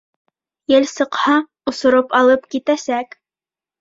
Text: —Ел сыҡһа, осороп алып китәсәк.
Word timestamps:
—Ел 0.75 0.85
сыҡһа, 0.93 1.35
осороп 1.73 2.17
алып 2.21 2.49
китәсәк. 2.57 3.19